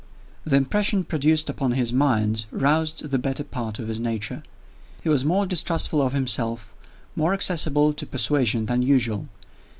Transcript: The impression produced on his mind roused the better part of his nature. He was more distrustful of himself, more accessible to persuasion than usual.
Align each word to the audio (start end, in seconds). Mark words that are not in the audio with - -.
The 0.45 0.55
impression 0.55 1.03
produced 1.03 1.51
on 1.61 1.73
his 1.73 1.93
mind 1.93 2.47
roused 2.49 3.11
the 3.11 3.19
better 3.19 3.43
part 3.43 3.77
of 3.77 3.87
his 3.87 3.99
nature. 3.99 4.41
He 5.03 5.09
was 5.09 5.23
more 5.23 5.45
distrustful 5.45 6.01
of 6.01 6.13
himself, 6.13 6.73
more 7.15 7.35
accessible 7.35 7.93
to 7.93 8.07
persuasion 8.07 8.65
than 8.65 8.81
usual. 8.81 9.27